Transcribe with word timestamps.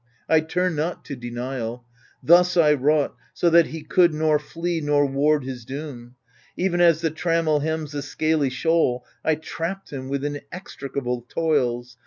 I 0.27 0.39
turn 0.39 0.75
not 0.75 1.05
to 1.05 1.15
denial: 1.15 1.85
thus 2.23 2.57
I 2.57 2.73
wrought 2.73 3.15
So 3.35 3.51
that 3.51 3.67
he 3.67 3.83
could 3.83 4.15
nor 4.15 4.39
flee 4.39 4.81
nor 4.81 5.05
ward 5.05 5.43
his 5.43 5.63
doom. 5.63 6.15
Even 6.57 6.81
as 6.81 7.01
the 7.01 7.11
trammel 7.11 7.59
hems 7.59 7.91
the 7.91 8.01
scaly 8.01 8.49
shoal, 8.49 9.05
I 9.23 9.35
trapped 9.35 9.91
him 9.91 10.09
with 10.09 10.25
inextricable 10.25 11.27
toils. 11.29 11.99